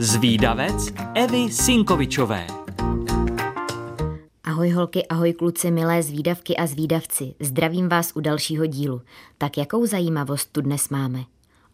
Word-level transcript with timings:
Zvídavec 0.00 0.92
Evy 1.14 1.52
Sinkovičové. 1.52 2.46
Ahoj 4.44 4.70
holky, 4.70 5.06
ahoj 5.06 5.32
kluci, 5.32 5.70
milé 5.70 6.02
zvídavky 6.02 6.56
a 6.56 6.66
zvídavci. 6.66 7.34
Zdravím 7.40 7.88
vás 7.88 8.12
u 8.14 8.20
dalšího 8.20 8.66
dílu. 8.66 9.02
Tak 9.38 9.58
jakou 9.58 9.86
zajímavost 9.86 10.52
tu 10.52 10.60
dnes 10.60 10.88
máme? 10.88 11.24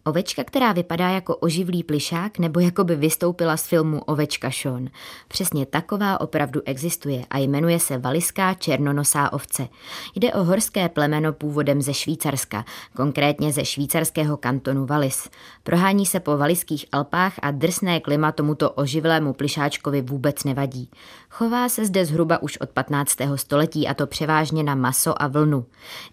Ovečka, 0.06 0.45
která 0.45 0.72
vypadá 0.72 1.08
jako 1.08 1.37
oživlý 1.37 1.83
plišák 1.83 2.38
nebo 2.38 2.60
jako 2.60 2.85
by 2.85 2.96
vystoupila 2.96 3.56
z 3.56 3.67
filmu 3.67 4.01
Ovečka 4.01 4.51
Sean. 4.51 4.88
Přesně 5.28 5.67
taková 5.67 6.21
opravdu 6.21 6.60
existuje 6.64 7.24
a 7.31 7.38
jmenuje 7.38 7.78
se 7.78 7.99
valiská 7.99 8.54
černonosá 8.54 9.32
ovce. 9.32 9.69
Jde 10.14 10.32
o 10.32 10.45
horské 10.45 10.88
plemeno 10.88 11.32
původem 11.32 11.82
ze 11.82 11.95
Švýcarska, 11.95 12.64
konkrétně 12.96 13.53
ze 13.53 13.64
švýcarského 13.64 14.37
kantonu 14.37 14.87
Valis. 14.87 15.28
Prohání 15.63 16.06
se 16.06 16.20
po 16.20 16.36
valiských 16.36 16.86
Alpách 16.92 17.34
a 17.42 17.50
drsné 17.50 18.00
klima 18.00 18.32
tomuto 18.32 18.70
oživlému 18.70 19.32
plišáčkovi 19.32 20.02
vůbec 20.02 20.45
nevadí. 20.45 20.91
Chová 21.30 21.68
se 21.68 21.86
zde 21.86 22.06
zhruba 22.06 22.42
už 22.42 22.56
od 22.56 22.70
15. 22.70 23.16
století 23.34 23.88
a 23.88 23.95
to 23.95 24.06
převážně 24.06 24.62
na 24.62 24.74
maso 24.74 25.23
a 25.23 25.27
vlnu. 25.27 25.66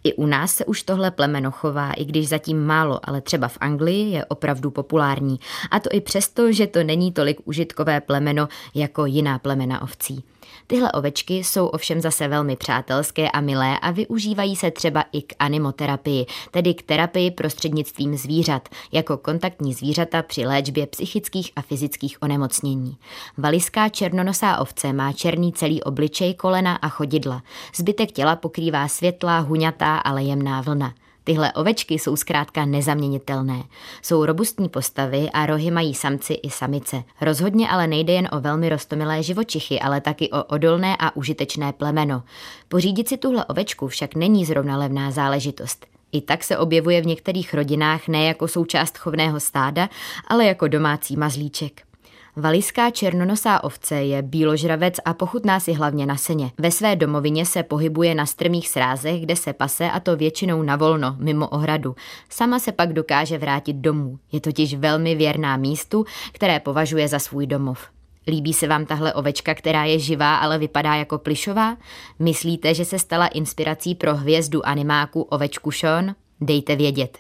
I 0.04 0.14
u 0.14 0.26
nás 0.26 0.56
se 0.56 0.66
už 0.66 0.84
tohle 0.84 1.12
plemeno 1.12 1.52
chová, 1.52 1.92
i 1.92 2.06
když 2.06 2.30
zatím 2.30 2.66
málo, 2.66 3.00
ale 3.04 3.22
třeba 3.22 3.48
v 3.48 3.58
Anglii 3.62 3.83
Anglii 3.84 4.12
je 4.12 4.26
opravdu 4.26 4.72
populární. 4.72 5.40
A 5.72 5.80
to 5.80 5.90
i 5.94 6.02
přesto, 6.02 6.52
že 6.52 6.68
to 6.68 6.84
není 6.84 7.12
tolik 7.12 7.40
užitkové 7.46 8.02
plemeno 8.02 8.48
jako 8.76 9.06
jiná 9.06 9.40
plemena 9.40 9.82
ovcí. 9.82 10.24
Tyhle 10.68 10.92
ovečky 10.92 11.34
jsou 11.34 11.68
ovšem 11.68 12.02
zase 12.02 12.28
velmi 12.28 12.56
přátelské 12.56 13.32
a 13.32 13.42
milé 13.42 13.80
a 13.80 13.92
využívají 13.92 14.56
se 14.56 14.72
třeba 14.72 15.06
i 15.12 15.22
k 15.22 15.34
animoterapii, 15.40 16.26
tedy 16.52 16.74
k 16.74 16.82
terapii 16.82 17.32
prostřednictvím 17.32 18.18
zvířat, 18.18 18.70
jako 18.92 19.18
kontaktní 19.18 19.74
zvířata 19.74 20.22
při 20.22 20.46
léčbě 20.46 20.88
psychických 20.88 21.52
a 21.56 21.62
fyzických 21.62 22.18
onemocnění. 22.22 22.98
Valiská 23.38 23.90
černonosá 23.90 24.58
ovce 24.58 24.94
má 24.94 25.14
černý 25.14 25.54
celý 25.54 25.84
obličej, 25.84 26.34
kolena 26.34 26.76
a 26.76 26.90
chodidla. 26.90 27.44
Zbytek 27.76 28.12
těla 28.12 28.36
pokrývá 28.36 28.88
světlá, 28.88 29.40
huňatá, 29.40 29.98
ale 29.98 30.24
jemná 30.24 30.62
vlna. 30.62 30.94
Tyhle 31.24 31.54
ovečky 31.54 31.94
jsou 31.94 32.16
zkrátka 32.16 32.66
nezaměnitelné. 32.66 33.64
Jsou 34.02 34.26
robustní 34.26 34.70
postavy 34.70 35.30
a 35.34 35.46
rohy 35.46 35.72
mají 35.72 35.94
samci 35.94 36.34
i 36.34 36.50
samice. 36.50 37.04
Rozhodně 37.22 37.70
ale 37.70 37.88
nejde 37.88 38.14
jen 38.14 38.30
o 38.32 38.40
velmi 38.40 38.70
rostomilé 38.70 39.24
živočichy, 39.24 39.80
ale 39.80 40.02
taky 40.02 40.32
o 40.32 40.44
odolné 40.44 40.98
a 41.00 41.16
užitečné 41.16 41.74
plemeno. 41.74 42.24
Pořídit 42.68 43.10
si 43.10 43.18
tuhle 43.18 43.46
ovečku 43.46 43.88
však 43.88 44.16
není 44.16 44.46
zrovna 44.46 44.78
levná 44.78 45.12
záležitost. 45.12 45.86
I 46.12 46.22
tak 46.22 46.44
se 46.44 46.58
objevuje 46.58 47.02
v 47.02 47.06
některých 47.06 47.54
rodinách 47.54 48.08
ne 48.08 48.26
jako 48.26 48.48
součást 48.48 48.98
chovného 48.98 49.40
stáda, 49.40 49.90
ale 50.28 50.46
jako 50.46 50.68
domácí 50.68 51.18
mazlíček. 51.18 51.93
Valiská 52.36 52.90
černonosá 52.90 53.64
ovce 53.64 53.96
je 53.96 54.22
bíložravec 54.22 54.96
a 55.06 55.14
pochutná 55.14 55.60
si 55.60 55.74
hlavně 55.74 56.06
na 56.06 56.18
seně. 56.18 56.52
Ve 56.58 56.72
své 56.72 56.96
domovině 56.96 57.46
se 57.46 57.64
pohybuje 57.64 58.16
na 58.16 58.26
strmých 58.26 58.70
srázech, 58.70 59.22
kde 59.22 59.36
se 59.36 59.54
pase 59.54 59.92
a 59.92 60.00
to 60.00 60.16
většinou 60.16 60.64
na 60.64 60.76
volno, 60.76 61.16
mimo 61.20 61.48
ohradu. 61.48 61.96
Sama 62.30 62.60
se 62.60 62.72
pak 62.72 62.94
dokáže 62.94 63.38
vrátit 63.38 63.76
domů. 63.76 64.20
Je 64.32 64.42
totiž 64.42 64.76
velmi 64.76 65.16
věrná 65.16 65.58
místu, 65.58 66.06
které 66.32 66.60
považuje 66.60 67.08
za 67.08 67.20
svůj 67.20 67.48
domov. 67.48 67.88
Líbí 68.28 68.54
se 68.54 68.68
vám 68.68 68.86
tahle 68.86 69.14
ovečka, 69.14 69.56
která 69.56 69.84
je 69.84 70.00
živá, 70.00 70.36
ale 70.36 70.58
vypadá 70.58 70.96
jako 70.96 71.18
plišová? 71.18 71.78
Myslíte, 72.20 72.74
že 72.74 72.86
se 72.86 73.00
stala 73.00 73.28
inspirací 73.28 73.96
pro 73.96 74.16
hvězdu 74.16 74.68
animáku 74.68 75.22
ovečku 75.22 75.72
Sean? 75.72 76.16
Dejte 76.46 76.76
vědět. 76.76 77.18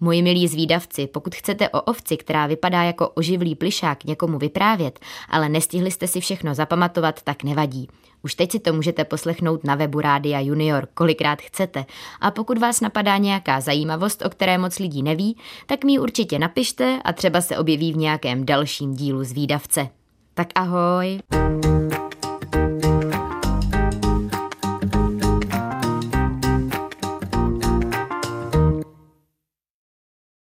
Moji 0.00 0.22
milí 0.22 0.48
zvídavci, 0.48 1.06
pokud 1.06 1.34
chcete 1.34 1.68
o 1.68 1.80
ovci, 1.80 2.16
která 2.16 2.46
vypadá 2.46 2.82
jako 2.82 3.08
oživlý 3.08 3.54
plišák, 3.54 4.04
někomu 4.04 4.38
vyprávět, 4.38 5.00
ale 5.28 5.48
nestihli 5.48 5.90
jste 5.90 6.06
si 6.06 6.20
všechno 6.20 6.54
zapamatovat, 6.54 7.22
tak 7.22 7.42
nevadí. 7.42 7.88
Už 8.22 8.34
teď 8.34 8.52
si 8.52 8.60
to 8.60 8.72
můžete 8.72 9.04
poslechnout 9.04 9.64
na 9.64 9.74
webu 9.74 10.00
Rádia 10.00 10.40
Junior, 10.40 10.88
kolikrát 10.94 11.42
chcete. 11.42 11.84
A 12.20 12.30
pokud 12.30 12.58
vás 12.58 12.80
napadá 12.80 13.16
nějaká 13.16 13.60
zajímavost, 13.60 14.22
o 14.26 14.30
které 14.30 14.58
moc 14.58 14.78
lidí 14.78 15.02
neví, 15.02 15.36
tak 15.66 15.84
mi 15.84 15.98
určitě 15.98 16.38
napište 16.38 16.98
a 17.04 17.12
třeba 17.12 17.40
se 17.40 17.58
objeví 17.58 17.92
v 17.92 17.96
nějakém 17.96 18.46
dalším 18.46 18.94
dílu 18.94 19.24
zvídavce. 19.24 19.88
Tak 20.34 20.48
ahoj! 20.54 21.18